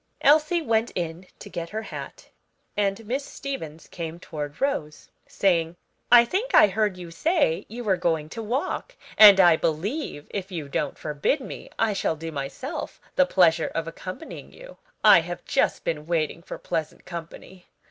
[0.21, 2.29] Elsie went in to get her hat,
[2.75, 5.75] and Miss Stevens came towards Rose, saying,
[6.11, 10.51] "I think I heard you say you were going to walk; and I believe, if
[10.51, 14.77] you don't forbid me, I shall do myself the pleasure of accompanying you.
[15.03, 17.67] I have just been waiting for pleasant company.